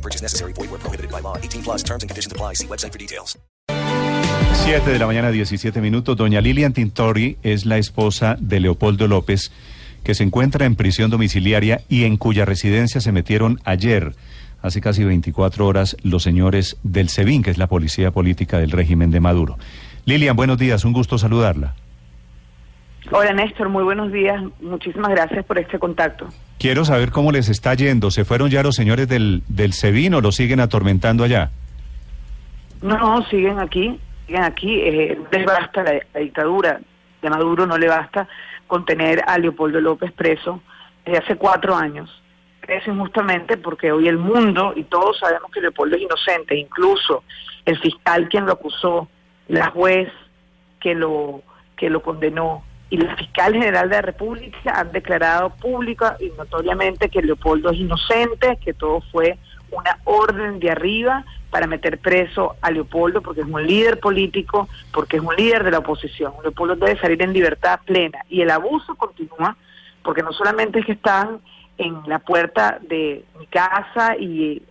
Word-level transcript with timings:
No 0.00 0.02
purchase 0.02 0.22
necessary. 0.22 0.54
Void 0.54 0.70
where 0.70 0.80
prohibited 0.80 1.10
by 1.10 1.20
law. 1.20 1.36
18 1.36 1.62
plus 1.62 1.82
terms 1.82 2.02
and 2.02 2.08
conditions 2.08 2.32
apply. 2.32 2.54
See 2.54 2.66
website 2.66 2.92
for 2.92 2.98
details. 2.98 3.38
7 4.64 4.90
de 4.90 4.98
la 4.98 5.06
mañana, 5.06 5.30
17 5.30 5.80
minutos. 5.80 6.16
Doña 6.16 6.40
Lilian 6.40 6.72
Tintori 6.72 7.36
es 7.42 7.66
la 7.66 7.76
esposa 7.76 8.36
de 8.40 8.60
Leopoldo 8.60 9.08
López, 9.08 9.52
que 10.04 10.14
se 10.14 10.24
encuentra 10.24 10.64
en 10.64 10.76
prisión 10.76 11.10
domiciliaria 11.10 11.82
y 11.88 12.04
en 12.04 12.16
cuya 12.16 12.44
residencia 12.44 13.00
se 13.00 13.12
metieron 13.12 13.60
ayer, 13.64 14.14
hace 14.62 14.80
casi 14.80 15.04
24 15.04 15.66
horas, 15.66 15.96
los 16.02 16.22
señores 16.22 16.78
del 16.82 17.08
SEBIN, 17.08 17.42
que 17.42 17.50
es 17.50 17.58
la 17.58 17.66
policía 17.66 18.10
política 18.10 18.58
del 18.58 18.70
régimen 18.70 19.10
de 19.10 19.20
Maduro. 19.20 19.58
Lilian, 20.06 20.36
buenos 20.36 20.58
días, 20.58 20.84
un 20.84 20.92
gusto 20.92 21.18
saludarla. 21.18 21.74
Hola 23.10 23.32
Néstor, 23.32 23.68
muy 23.68 23.82
buenos 23.82 24.12
días. 24.12 24.42
Muchísimas 24.60 25.10
gracias 25.10 25.44
por 25.44 25.58
este 25.58 25.78
contacto. 25.78 26.28
Quiero 26.60 26.84
saber 26.84 27.10
cómo 27.10 27.32
les 27.32 27.48
está 27.48 27.72
yendo. 27.72 28.10
¿Se 28.10 28.26
fueron 28.26 28.50
ya 28.50 28.62
los 28.62 28.76
señores 28.76 29.08
del, 29.08 29.42
del 29.48 29.72
SEBIN 29.72 30.12
o 30.12 30.20
lo 30.20 30.30
siguen 30.30 30.60
atormentando 30.60 31.24
allá? 31.24 31.50
No, 32.82 33.24
siguen 33.30 33.58
aquí, 33.58 33.98
siguen 34.26 34.42
aquí. 34.42 34.78
Eh, 34.78 35.18
les 35.32 35.46
basta 35.46 35.82
la, 35.82 36.20
dictadura 36.20 36.78
de 37.22 37.30
Maduro, 37.30 37.66
no 37.66 37.78
le 37.78 37.88
basta 37.88 38.28
contener 38.66 39.24
a 39.26 39.38
Leopoldo 39.38 39.80
López 39.80 40.12
preso 40.12 40.60
desde 41.06 41.20
hace 41.24 41.36
cuatro 41.36 41.74
años. 41.74 42.22
Preso 42.60 42.90
injustamente 42.90 43.56
porque 43.56 43.90
hoy 43.90 44.06
el 44.06 44.18
mundo, 44.18 44.74
y 44.76 44.84
todos 44.84 45.18
sabemos 45.18 45.50
que 45.50 45.62
Leopoldo 45.62 45.96
es 45.96 46.02
inocente, 46.02 46.54
incluso 46.54 47.24
el 47.64 47.78
fiscal 47.78 48.28
quien 48.28 48.44
lo 48.44 48.52
acusó, 48.52 49.08
la 49.48 49.70
juez 49.70 50.12
que 50.78 50.94
lo, 50.94 51.40
que 51.74 51.88
lo 51.88 52.02
condenó, 52.02 52.64
y 52.90 52.96
la 52.96 53.16
fiscal 53.16 53.52
general 53.52 53.88
de 53.88 53.96
la 53.96 54.02
República 54.02 54.78
han 54.78 54.90
declarado 54.90 55.50
pública 55.50 56.16
y 56.18 56.30
notoriamente 56.36 57.08
que 57.08 57.22
Leopoldo 57.22 57.70
es 57.70 57.78
inocente, 57.78 58.58
que 58.62 58.74
todo 58.74 59.00
fue 59.12 59.38
una 59.70 59.98
orden 60.04 60.58
de 60.58 60.72
arriba 60.72 61.24
para 61.50 61.68
meter 61.68 61.98
preso 61.98 62.56
a 62.60 62.70
Leopoldo 62.72 63.22
porque 63.22 63.42
es 63.42 63.46
un 63.46 63.64
líder 63.64 64.00
político, 64.00 64.68
porque 64.92 65.18
es 65.18 65.22
un 65.22 65.34
líder 65.36 65.62
de 65.62 65.70
la 65.70 65.78
oposición. 65.78 66.32
Leopoldo 66.42 66.74
debe 66.74 67.00
salir 67.00 67.22
en 67.22 67.32
libertad 67.32 67.78
plena 67.84 68.24
y 68.28 68.40
el 68.40 68.50
abuso 68.50 68.96
continúa 68.96 69.56
porque 70.02 70.22
no 70.22 70.32
solamente 70.32 70.80
es 70.80 70.86
que 70.86 70.92
están 70.92 71.40
en 71.78 71.96
la 72.06 72.18
puerta 72.18 72.78
de 72.82 73.24
mi 73.38 73.46
casa 73.46 74.16
y 74.18 74.62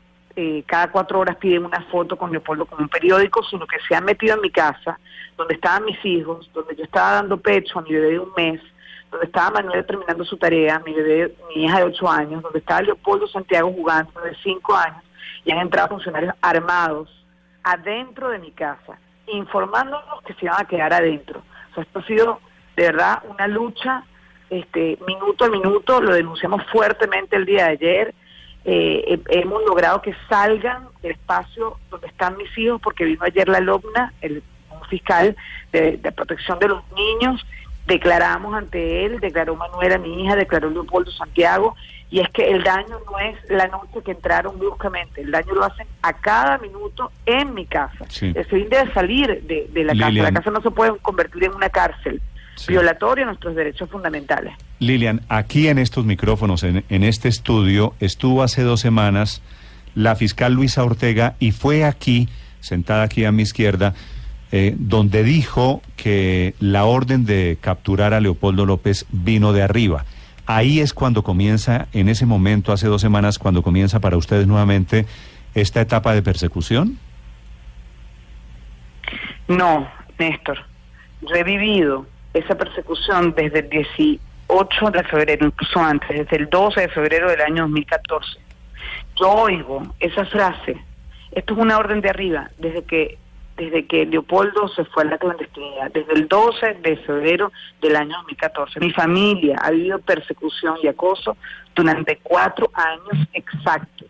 eh, 0.41 0.63
cada 0.65 0.89
cuatro 0.89 1.19
horas 1.19 1.35
piden 1.35 1.65
una 1.65 1.81
foto 1.91 2.15
con 2.15 2.31
Leopoldo 2.31 2.65
como 2.65 2.81
un 2.81 2.87
periódico, 2.87 3.43
sino 3.43 3.67
que 3.67 3.75
se 3.85 3.93
han 3.93 4.05
metido 4.05 4.35
en 4.35 4.41
mi 4.41 4.49
casa, 4.49 4.97
donde 5.35 5.55
estaban 5.55 5.83
mis 5.83 5.97
hijos, 6.05 6.49
donde 6.53 6.77
yo 6.77 6.85
estaba 6.85 7.15
dando 7.15 7.35
pecho 7.35 7.77
a 7.77 7.81
mi 7.81 7.91
bebé 7.91 8.11
de 8.11 8.19
un 8.19 8.31
mes, 8.37 8.61
donde 9.11 9.25
estaba 9.25 9.61
Manuel 9.61 9.85
terminando 9.85 10.23
su 10.23 10.37
tarea, 10.37 10.79
mi 10.85 10.93
bebé, 10.93 11.35
mi 11.53 11.65
hija 11.65 11.79
de 11.79 11.83
ocho 11.83 12.09
años, 12.09 12.41
donde 12.41 12.59
estaba 12.59 12.81
Leopoldo 12.83 13.27
Santiago 13.27 13.69
jugando 13.73 14.17
de 14.21 14.33
cinco 14.41 14.77
años, 14.77 15.03
y 15.43 15.51
han 15.51 15.57
entrado 15.57 15.89
funcionarios 15.89 16.33
armados 16.41 17.09
adentro 17.61 18.29
de 18.29 18.39
mi 18.39 18.51
casa, 18.51 18.97
informándonos 19.27 20.21
que 20.25 20.35
se 20.35 20.45
iban 20.45 20.61
a 20.61 20.67
quedar 20.69 20.93
adentro. 20.93 21.41
O 21.71 21.73
sea, 21.73 21.83
esto 21.83 21.99
ha 21.99 22.05
sido 22.05 22.39
de 22.77 22.83
verdad 22.83 23.23
una 23.27 23.45
lucha 23.45 24.05
este, 24.49 24.97
minuto 25.05 25.43
a 25.43 25.49
minuto, 25.49 25.99
lo 25.99 26.13
denunciamos 26.13 26.63
fuertemente 26.71 27.35
el 27.35 27.45
día 27.45 27.65
de 27.65 27.71
ayer, 27.71 28.15
eh, 28.71 29.21
hemos 29.29 29.63
logrado 29.63 30.01
que 30.01 30.13
salgan 30.27 30.87
del 31.01 31.13
espacio 31.13 31.77
donde 31.89 32.07
están 32.07 32.37
mis 32.37 32.55
hijos, 32.57 32.81
porque 32.81 33.05
vino 33.05 33.23
ayer 33.23 33.47
la 33.47 33.59
LOMNA, 33.59 34.13
el 34.21 34.43
fiscal 34.89 35.35
de, 35.71 35.97
de, 35.97 36.11
protección 36.11 36.59
de 36.59 36.67
los 36.67 36.83
niños, 36.93 37.45
declaramos 37.85 38.53
ante 38.55 39.05
él, 39.05 39.19
declaró 39.19 39.55
Manuela, 39.55 39.97
mi 39.97 40.23
hija, 40.23 40.35
declaró 40.35 40.69
Leopoldo 40.69 41.11
Santiago, 41.11 41.75
y 42.11 42.19
es 42.19 42.29
que 42.29 42.49
el 42.49 42.63
daño 42.63 42.97
no 43.05 43.19
es 43.19 43.37
la 43.49 43.67
noche 43.67 44.01
que 44.03 44.11
entraron 44.11 44.57
bruscamente, 44.57 45.21
el 45.21 45.31
daño 45.31 45.53
lo 45.53 45.63
hacen 45.63 45.87
a 46.01 46.13
cada 46.13 46.57
minuto 46.57 47.11
en 47.25 47.53
mi 47.53 47.65
casa. 47.65 48.05
Sí. 48.09 48.33
El 48.35 48.45
fin 48.45 48.67
debe 48.69 48.91
salir 48.93 49.43
de, 49.43 49.67
de 49.71 49.83
la 49.83 49.93
casa, 49.93 50.11
la 50.11 50.31
casa 50.31 50.51
no 50.51 50.61
se 50.61 50.71
puede 50.71 50.97
convertir 50.97 51.43
en 51.43 51.53
una 51.53 51.69
cárcel. 51.69 52.21
Sí. 52.59 52.73
Violatorio 52.73 53.23
a 53.23 53.27
nuestros 53.27 53.55
derechos 53.55 53.89
fundamentales. 53.89 54.53
Lilian, 54.79 55.21
aquí 55.29 55.67
en 55.69 55.77
estos 55.77 56.05
micrófonos, 56.05 56.63
en, 56.63 56.83
en 56.89 57.03
este 57.03 57.29
estudio, 57.29 57.93
estuvo 57.99 58.43
hace 58.43 58.63
dos 58.63 58.81
semanas 58.81 59.41
la 59.95 60.15
fiscal 60.15 60.53
Luisa 60.53 60.83
Ortega 60.83 61.35
y 61.39 61.51
fue 61.51 61.83
aquí, 61.83 62.29
sentada 62.59 63.03
aquí 63.03 63.25
a 63.25 63.31
mi 63.31 63.43
izquierda, 63.43 63.93
eh, 64.51 64.75
donde 64.77 65.23
dijo 65.23 65.81
que 65.95 66.55
la 66.59 66.85
orden 66.85 67.25
de 67.25 67.57
capturar 67.61 68.13
a 68.13 68.19
Leopoldo 68.19 68.65
López 68.65 69.05
vino 69.11 69.53
de 69.53 69.61
arriba. 69.61 70.05
Ahí 70.45 70.79
es 70.79 70.93
cuando 70.93 71.23
comienza, 71.23 71.87
en 71.93 72.09
ese 72.09 72.25
momento, 72.25 72.71
hace 72.71 72.87
dos 72.87 73.01
semanas, 73.01 73.37
cuando 73.37 73.61
comienza 73.61 73.99
para 73.99 74.17
ustedes 74.17 74.47
nuevamente 74.47 75.05
esta 75.53 75.81
etapa 75.81 76.13
de 76.13 76.23
persecución. 76.23 76.97
No, 79.47 79.87
Néstor, 80.17 80.57
yo 81.21 81.35
he 81.35 81.43
vivido 81.43 82.07
esa 82.33 82.55
persecución 82.55 83.33
desde 83.35 83.59
el 83.59 83.69
18 83.69 84.91
de 84.91 85.03
febrero, 85.03 85.47
incluso 85.47 85.79
antes, 85.79 86.09
desde 86.09 86.37
el 86.37 86.49
12 86.49 86.81
de 86.81 86.89
febrero 86.89 87.29
del 87.29 87.41
año 87.41 87.63
2014. 87.63 88.39
Yo 89.15 89.29
oigo 89.31 89.83
esa 89.99 90.25
frase, 90.25 90.77
esto 91.31 91.53
es 91.53 91.59
una 91.59 91.77
orden 91.77 92.01
de 92.01 92.09
arriba, 92.09 92.49
desde 92.57 92.83
que 92.83 93.17
desde 93.59 93.85
que 93.85 94.05
Leopoldo 94.05 94.69
se 94.69 94.85
fue 94.85 95.03
a 95.03 95.07
la 95.07 95.17
clandestinidad, 95.17 95.91
desde 95.91 96.13
el 96.13 96.29
12 96.29 96.75
de 96.75 96.95
febrero 96.97 97.51
del 97.81 97.97
año 97.97 98.15
2014. 98.19 98.79
Mi 98.79 98.91
familia 98.91 99.57
ha 99.61 99.71
vivido 99.71 99.99
persecución 99.99 100.77
y 100.81 100.87
acoso 100.87 101.35
durante 101.75 102.17
cuatro 102.23 102.71
años 102.73 103.27
exactos. 103.33 104.07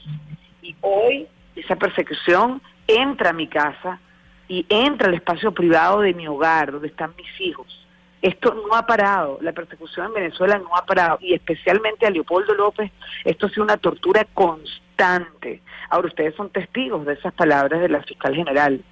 Y 0.62 0.76
hoy 0.82 1.28
esa 1.56 1.76
persecución 1.76 2.62
entra 2.88 3.32
a 3.32 3.34
mi 3.34 3.48
casa 3.48 4.00
y 4.48 4.68
entra 4.70 5.08
al 5.08 5.16
espacio 5.16 5.52
privado 5.52 6.02
de 6.02 6.14
mi 6.14 6.28
hogar, 6.28 6.72
donde 6.72 6.88
están 6.88 7.14
mis 7.18 7.42
hijos. 7.42 7.88
Esto 8.22 8.54
no 8.54 8.76
ha 8.76 8.86
parado, 8.86 9.40
la 9.42 9.54
persecución 9.54 10.08
en 10.08 10.14
Venezuela 10.14 10.58
no 10.58 10.76
ha 10.76 10.86
parado, 10.86 11.20
y 11.22 11.34
especialmente 11.34 12.06
a 12.06 12.10
Leopoldo 12.10 12.54
López, 12.54 12.92
esto 13.24 13.46
ha 13.46 13.50
sido 13.50 13.64
una 13.64 13.78
tortura 13.78 14.26
constante. 14.34 15.62
Ahora, 15.90 16.08
ustedes 16.08 16.36
son 16.36 16.50
testigos 16.50 17.06
de 17.06 17.14
esas 17.14 17.34
palabras 17.34 17.80
de 17.80 17.88
la 17.88 18.04
fiscal 18.04 18.36
general. 18.36 18.84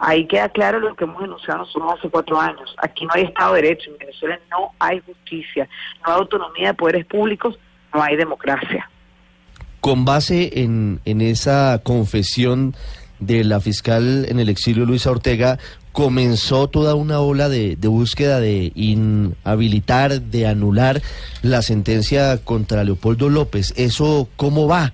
Ahí 0.00 0.26
queda 0.26 0.48
claro 0.48 0.80
lo 0.80 0.94
que 0.94 1.04
hemos 1.04 1.20
denunciado 1.20 1.60
nosotros 1.60 1.94
hace 1.98 2.08
cuatro 2.08 2.40
años. 2.40 2.74
Aquí 2.82 3.04
no 3.04 3.10
hay 3.14 3.24
Estado 3.24 3.54
de 3.54 3.62
Derecho, 3.62 3.90
en 3.90 3.98
Venezuela 3.98 4.38
no 4.50 4.72
hay 4.78 5.00
justicia, 5.00 5.68
no 6.04 6.12
hay 6.12 6.18
autonomía 6.20 6.68
de 6.68 6.74
poderes 6.74 7.06
públicos, 7.06 7.58
no 7.94 8.02
hay 8.02 8.16
democracia. 8.16 8.88
Con 9.80 10.04
base 10.04 10.60
en, 10.62 11.00
en 11.04 11.20
esa 11.20 11.80
confesión 11.82 12.74
de 13.18 13.42
la 13.42 13.60
fiscal 13.60 14.26
en 14.28 14.38
el 14.38 14.48
exilio 14.48 14.84
Luisa 14.84 15.10
Ortega, 15.10 15.58
comenzó 15.98 16.68
toda 16.68 16.94
una 16.94 17.18
ola 17.18 17.48
de, 17.48 17.76
búsqueda 17.82 18.38
de 18.38 18.70
inhabilitar, 18.76 20.20
de 20.20 20.46
anular 20.46 21.02
la 21.42 21.60
sentencia 21.60 22.38
contra 22.38 22.84
Leopoldo 22.84 23.28
López. 23.28 23.74
¿Eso 23.76 24.28
cómo 24.36 24.68
va? 24.68 24.92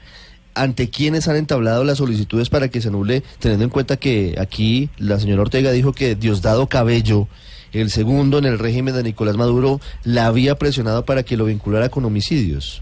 ¿Ante 0.54 0.88
quiénes 0.88 1.28
han 1.28 1.36
entablado 1.36 1.84
las 1.84 1.98
solicitudes 1.98 2.48
para 2.48 2.68
que 2.68 2.80
se 2.80 2.88
anule, 2.88 3.22
teniendo 3.38 3.64
en 3.64 3.70
cuenta 3.70 3.98
que 3.98 4.36
aquí 4.40 4.88
la 4.96 5.20
señora 5.20 5.42
Ortega 5.42 5.72
dijo 5.72 5.92
que 5.92 6.14
Diosdado 6.14 6.68
Cabello, 6.68 7.28
el 7.74 7.90
segundo 7.90 8.38
en 8.38 8.46
el 8.46 8.58
régimen 8.58 8.94
de 8.94 9.02
Nicolás 9.02 9.36
Maduro, 9.36 9.82
la 10.04 10.24
había 10.24 10.54
presionado 10.54 11.04
para 11.04 11.22
que 11.22 11.36
lo 11.36 11.44
vinculara 11.44 11.90
con 11.90 12.06
homicidios? 12.06 12.80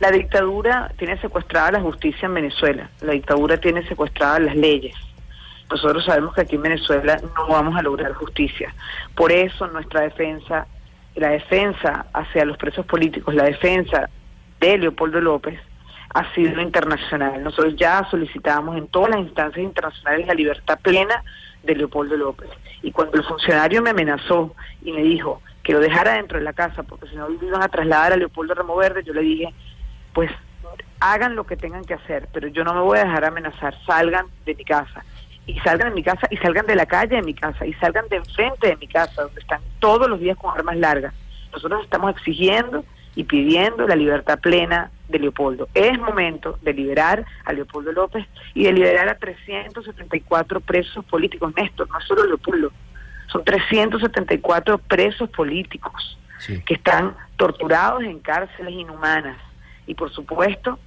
La 0.00 0.10
dictadura 0.10 0.94
tiene 0.98 1.20
secuestrada 1.20 1.72
la 1.72 1.82
justicia 1.82 2.24
en 2.24 2.32
Venezuela, 2.32 2.90
la 3.02 3.12
dictadura 3.12 3.58
tiene 3.58 3.86
secuestradas 3.86 4.40
las 4.40 4.56
leyes. 4.56 4.94
Nosotros 5.70 6.04
sabemos 6.04 6.34
que 6.34 6.42
aquí 6.42 6.56
en 6.56 6.62
Venezuela 6.62 7.20
no 7.36 7.48
vamos 7.48 7.76
a 7.76 7.82
lograr 7.82 8.12
justicia. 8.12 8.74
Por 9.14 9.32
eso 9.32 9.66
nuestra 9.68 10.02
defensa, 10.02 10.66
la 11.14 11.30
defensa 11.30 12.06
hacia 12.12 12.44
los 12.44 12.56
presos 12.56 12.86
políticos, 12.86 13.34
la 13.34 13.44
defensa 13.44 14.08
de 14.60 14.78
Leopoldo 14.78 15.20
López, 15.20 15.58
ha 16.14 16.32
sido 16.34 16.60
internacional. 16.60 17.42
Nosotros 17.42 17.74
ya 17.76 18.06
solicitamos 18.10 18.76
en 18.76 18.86
todas 18.88 19.10
las 19.10 19.20
instancias 19.20 19.64
internacionales 19.64 20.26
la 20.26 20.34
libertad 20.34 20.78
plena 20.80 21.24
de 21.62 21.74
Leopoldo 21.74 22.16
López. 22.16 22.50
Y 22.82 22.92
cuando 22.92 23.16
el 23.16 23.24
funcionario 23.24 23.82
me 23.82 23.90
amenazó 23.90 24.54
y 24.82 24.92
me 24.92 25.02
dijo 25.02 25.42
que 25.62 25.72
lo 25.72 25.80
dejara 25.80 26.14
dentro 26.14 26.38
de 26.38 26.44
la 26.44 26.52
casa 26.52 26.82
porque 26.82 27.08
si 27.08 27.16
no 27.16 27.28
lo 27.28 27.44
iban 27.44 27.62
a 27.62 27.68
trasladar 27.68 28.12
a 28.12 28.16
Leopoldo 28.16 28.54
Ramo 28.54 28.76
Verde, 28.76 29.02
yo 29.02 29.12
le 29.12 29.22
dije, 29.22 29.54
pues 30.12 30.30
hagan 31.00 31.34
lo 31.34 31.44
que 31.44 31.56
tengan 31.56 31.84
que 31.84 31.94
hacer, 31.94 32.28
pero 32.32 32.48
yo 32.48 32.64
no 32.64 32.74
me 32.74 32.80
voy 32.80 32.98
a 32.98 33.04
dejar 33.04 33.24
amenazar, 33.24 33.74
salgan 33.84 34.26
de 34.44 34.54
mi 34.54 34.64
casa. 34.64 35.04
Y 35.46 35.58
salgan 35.60 35.90
de 35.90 35.94
mi 35.94 36.02
casa, 36.02 36.26
y 36.30 36.36
salgan 36.38 36.66
de 36.66 36.74
la 36.74 36.86
calle 36.86 37.16
de 37.16 37.22
mi 37.22 37.34
casa, 37.34 37.66
y 37.66 37.74
salgan 37.74 38.08
de 38.08 38.16
enfrente 38.16 38.68
de 38.68 38.76
mi 38.76 38.86
casa, 38.88 39.22
donde 39.22 39.40
están 39.40 39.60
todos 39.78 40.08
los 40.08 40.18
días 40.18 40.36
con 40.38 40.56
armas 40.56 40.76
largas. 40.76 41.12
Nosotros 41.52 41.84
estamos 41.84 42.10
exigiendo 42.16 42.84
y 43.14 43.24
pidiendo 43.24 43.86
la 43.86 43.94
libertad 43.94 44.38
plena 44.40 44.90
de 45.08 45.18
Leopoldo. 45.18 45.68
Es 45.74 45.98
momento 45.98 46.58
de 46.62 46.72
liberar 46.72 47.24
a 47.44 47.52
Leopoldo 47.52 47.92
López 47.92 48.26
y 48.54 48.64
de 48.64 48.72
liberar 48.72 49.08
a 49.08 49.18
374 49.18 50.60
presos 50.60 51.04
políticos. 51.04 51.52
Néstor, 51.56 51.88
no 51.90 52.00
solo 52.00 52.24
Leopoldo, 52.26 52.72
son 53.26 53.44
374 53.44 54.78
presos 54.78 55.28
políticos 55.30 56.18
Sí. 56.38 56.60
que 56.66 56.74
están 56.74 57.14
torturados 57.36 58.02
en 58.02 58.18
cárceles 58.18 58.72
inhumanas. 58.72 59.36
Y 59.86 59.94
por 59.94 60.10
supuesto, 60.10 60.78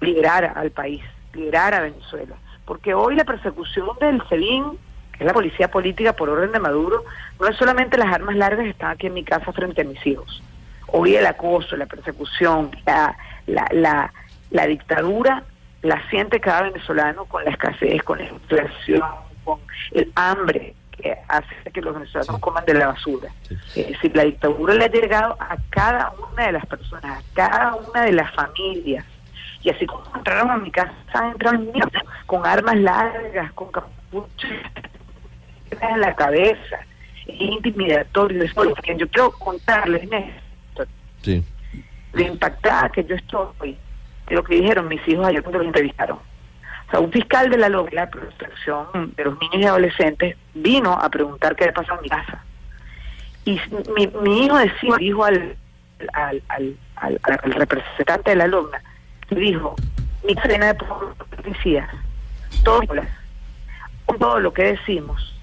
liberar 0.00 0.52
al 0.56 0.70
país, 0.70 1.02
liberar 1.34 1.74
a 1.74 1.80
Venezuela. 1.80 2.36
Porque 2.64 2.94
hoy 2.94 3.16
la 3.16 3.24
persecución 3.24 3.88
del 4.00 4.22
SEBIN, 4.28 4.78
que 5.12 5.24
es 5.24 5.26
la 5.26 5.32
policía 5.32 5.70
política 5.70 6.12
por 6.14 6.28
orden 6.28 6.52
de 6.52 6.60
Maduro, 6.60 7.04
no 7.40 7.46
es 7.46 7.56
solamente 7.56 7.98
las 7.98 8.12
armas 8.12 8.36
largas 8.36 8.64
que 8.64 8.70
están 8.70 8.90
aquí 8.92 9.06
en 9.06 9.14
mi 9.14 9.24
casa 9.24 9.52
frente 9.52 9.82
a 9.82 9.84
mis 9.84 10.04
hijos. 10.06 10.42
Hoy 10.88 11.16
el 11.16 11.26
acoso, 11.26 11.76
la 11.76 11.86
persecución, 11.86 12.70
la, 12.86 13.16
la, 13.46 13.66
la, 13.72 14.12
la 14.50 14.66
dictadura 14.66 15.44
la 15.82 16.00
siente 16.08 16.40
cada 16.40 16.62
venezolano 16.62 17.26
con 17.26 17.44
la 17.44 17.50
escasez, 17.50 18.02
con 18.02 18.18
la 18.18 18.24
inflación, 18.24 19.02
con 19.44 19.60
el 19.92 20.10
hambre 20.14 20.74
que 20.92 21.14
hace 21.28 21.70
que 21.72 21.82
los 21.82 21.94
venezolanos 21.94 22.40
coman 22.40 22.64
de 22.64 22.74
la 22.74 22.86
basura. 22.86 23.28
Es 23.74 23.88
decir, 23.88 24.16
la 24.16 24.24
dictadura 24.24 24.74
le 24.74 24.84
ha 24.84 24.88
llegado 24.88 25.36
a 25.38 25.56
cada 25.68 26.12
una 26.32 26.46
de 26.46 26.52
las 26.52 26.64
personas, 26.66 27.18
a 27.18 27.22
cada 27.34 27.74
una 27.74 28.02
de 28.02 28.12
las 28.12 28.32
familias. 28.34 29.04
Y 29.64 29.70
así 29.70 29.86
como 29.86 30.04
entraron 30.14 30.50
a 30.50 30.58
mi 30.58 30.70
casa, 30.70 30.92
entraron 31.32 31.64
niños 31.66 31.88
con 32.26 32.46
armas 32.46 32.76
largas, 32.76 33.50
con 33.54 33.72
capuchas 33.72 34.50
en 35.80 36.00
la 36.00 36.14
cabeza. 36.14 36.76
Es 37.26 37.40
intimidatorio. 37.40 38.42
Es 38.44 38.52
yo 38.54 39.08
quiero 39.08 39.30
contarles, 39.32 40.06
Néstor, 40.10 40.86
Sí. 41.22 41.42
lo 42.12 42.20
impactada 42.22 42.90
que 42.90 43.04
yo 43.04 43.16
estoy 43.16 43.78
de 44.28 44.34
lo 44.34 44.44
que 44.44 44.56
dijeron 44.56 44.86
mis 44.88 45.06
hijos 45.08 45.26
ayer 45.26 45.42
cuando 45.42 45.58
los 45.58 45.66
entrevistaron. 45.68 46.18
O 46.18 46.90
sea, 46.90 47.00
un 47.00 47.10
fiscal 47.10 47.48
de 47.48 47.56
la 47.56 47.70
LOB, 47.70 47.92
la 47.94 48.08
protección 48.10 49.14
de 49.16 49.24
los 49.24 49.38
niños 49.40 49.56
y 49.62 49.64
adolescentes, 49.64 50.36
vino 50.52 50.92
a 50.92 51.08
preguntar 51.08 51.56
qué 51.56 51.64
había 51.64 51.74
pasado 51.74 51.98
en 51.98 52.02
mi 52.02 52.08
casa. 52.10 52.44
Y 53.46 53.60
mi, 53.96 54.06
mi 54.22 54.44
hijo 54.44 54.58
decía, 54.58 54.94
dijo 54.98 55.24
al, 55.24 55.56
al, 56.12 56.42
al, 56.48 56.76
al, 56.96 57.20
al 57.42 57.52
representante 57.52 58.30
de 58.30 58.36
la 58.36 58.44
alumna, 58.44 58.78
le 58.78 58.93
dijo, 59.30 59.74
mi 60.24 60.34
cadena 60.34 60.72
de 60.72 60.84
policías, 61.36 61.88
todos, 62.62 62.84
todo 64.18 64.40
lo 64.40 64.52
que 64.52 64.64
decimos, 64.64 65.34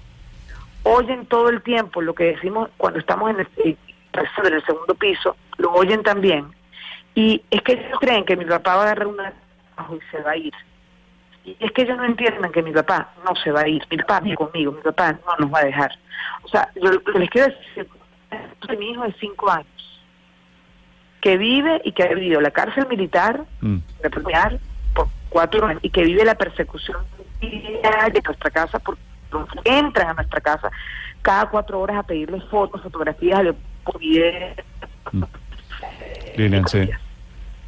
oyen 0.82 1.26
todo 1.26 1.48
el 1.48 1.62
tiempo 1.62 2.02
lo 2.02 2.14
que 2.14 2.24
decimos 2.24 2.70
cuando 2.76 2.98
estamos 2.98 3.30
en 3.30 3.40
el, 3.40 4.64
segundo 4.66 4.94
piso, 4.94 5.36
lo 5.58 5.72
oyen 5.72 6.02
también. 6.02 6.46
Y 7.14 7.42
es 7.50 7.62
que 7.62 7.72
ellos 7.72 7.98
creen 8.00 8.24
que 8.24 8.36
mi 8.36 8.44
papá 8.44 8.76
va 8.76 8.82
a 8.82 8.84
agarrar 8.84 9.06
una 9.06 9.32
y 9.90 10.10
se 10.10 10.22
va 10.22 10.32
a 10.32 10.36
ir. 10.36 10.52
Y 11.44 11.56
es 11.58 11.72
que 11.72 11.82
ellos 11.82 11.96
no 11.96 12.04
entienden 12.04 12.52
que 12.52 12.62
mi 12.62 12.72
papá 12.72 13.12
no 13.24 13.34
se 13.36 13.50
va 13.50 13.62
a 13.62 13.68
ir, 13.68 13.84
mi 13.90 13.96
papá 13.98 14.20
viene 14.20 14.36
conmigo, 14.36 14.72
mi 14.72 14.80
papá 14.80 15.12
no 15.12 15.36
nos 15.38 15.52
va 15.52 15.58
a 15.58 15.64
dejar. 15.64 15.90
O 16.44 16.48
sea, 16.48 16.70
yo 16.80 16.90
les 17.18 17.30
quiero 17.30 17.52
decir 17.52 17.88
mi 18.78 18.90
hijo 18.90 19.02
de 19.02 19.12
cinco 19.20 19.50
años, 19.50 19.91
que 21.22 21.38
vive 21.38 21.80
y 21.84 21.92
que 21.92 22.02
ha 22.02 22.08
vivido 22.08 22.40
la 22.42 22.50
cárcel 22.50 22.86
militar, 22.90 23.44
Mm. 23.62 23.78
reprimiar 24.02 24.58
por 24.94 25.06
cuatro 25.30 25.64
años, 25.66 25.80
y 25.82 25.88
que 25.90 26.02
vive 26.02 26.24
la 26.24 26.34
persecución 26.34 26.98
de 27.40 28.22
nuestra 28.24 28.50
casa, 28.50 28.78
porque 28.80 29.00
entran 29.64 30.08
a 30.10 30.14
nuestra 30.14 30.40
casa 30.40 30.70
cada 31.22 31.46
cuatro 31.48 31.80
horas 31.80 31.96
a 31.98 32.02
pedirle 32.02 32.40
fotos, 32.42 32.82
fotografías, 32.82 33.42
videos. 33.98 34.56
Se- 36.70 36.90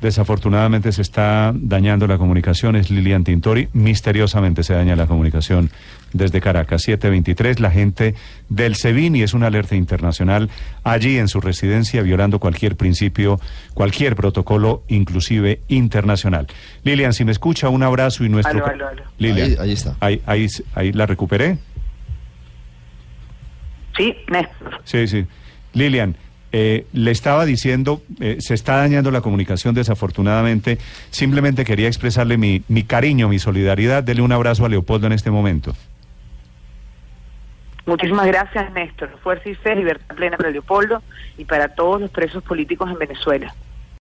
desafortunadamente 0.04 0.92
se 0.92 1.02
está 1.02 1.52
dañando 1.54 2.06
la 2.06 2.18
comunicación. 2.18 2.76
Es 2.76 2.90
Lilian 2.90 3.24
Tintori. 3.24 3.68
Misteriosamente 3.72 4.62
se 4.62 4.74
daña 4.74 4.94
la 4.96 5.06
comunicación 5.06 5.70
desde 6.12 6.40
Caracas. 6.40 6.82
723, 6.82 7.58
la 7.58 7.70
gente 7.70 8.14
del 8.48 8.76
SEBIN 8.76 9.16
y 9.16 9.22
es 9.22 9.34
una 9.34 9.48
alerta 9.48 9.74
internacional 9.74 10.50
allí 10.84 11.18
en 11.18 11.26
su 11.28 11.40
residencia, 11.40 12.02
violando 12.02 12.38
cualquier 12.38 12.76
principio, 12.76 13.40
cualquier 13.72 14.14
protocolo, 14.14 14.84
inclusive 14.88 15.60
internacional. 15.68 16.46
Lilian, 16.84 17.12
si 17.14 17.24
me 17.24 17.32
escucha, 17.32 17.68
un 17.70 17.82
abrazo 17.82 18.24
y 18.24 18.28
nuestro. 18.28 18.64
Aló, 18.64 18.66
aló, 18.66 18.88
aló. 18.88 19.02
Lilian, 19.18 19.50
Ahí- 19.52 19.56
ahí 19.58 19.72
está. 19.72 19.96
Ahí, 20.00 20.20
ahí, 20.26 20.46
ahí 20.74 20.92
la 20.92 21.06
recuperé. 21.06 21.58
Sí, 23.96 24.14
Néstor. 24.30 24.80
Sí, 24.84 25.06
sí. 25.08 25.26
Lilian, 25.72 26.16
eh, 26.56 26.86
le 26.92 27.10
estaba 27.10 27.44
diciendo, 27.44 28.00
eh, 28.20 28.36
se 28.38 28.54
está 28.54 28.76
dañando 28.76 29.10
la 29.10 29.22
comunicación 29.22 29.74
desafortunadamente. 29.74 30.78
Simplemente 31.10 31.64
quería 31.64 31.88
expresarle 31.88 32.38
mi, 32.38 32.62
mi 32.68 32.84
cariño, 32.84 33.28
mi 33.28 33.40
solidaridad. 33.40 34.04
Dele 34.04 34.22
un 34.22 34.30
abrazo 34.30 34.64
a 34.64 34.68
Leopoldo 34.68 35.08
en 35.08 35.14
este 35.14 35.32
momento. 35.32 35.74
Muchísimas 37.86 38.28
gracias, 38.28 38.72
Néstor. 38.72 39.10
Fuerza 39.20 39.48
y 39.48 39.56
fe, 39.56 39.74
libertad 39.74 40.14
plena 40.14 40.36
para 40.36 40.50
Leopoldo 40.50 41.02
y 41.36 41.44
para 41.44 41.74
todos 41.74 42.00
los 42.00 42.10
presos 42.12 42.44
políticos 42.44 42.88
en 42.88 43.00
Venezuela. 43.00 43.52